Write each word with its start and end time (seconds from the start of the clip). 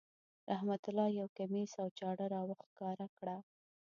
رحمت 0.51 0.81
الله 0.89 1.07
یو 1.19 1.27
کمیس 1.37 1.71
او 1.81 1.87
چاړه 1.97 2.25
را 2.33 2.41
وښکاره 2.49 3.07
کړه. 3.17 3.37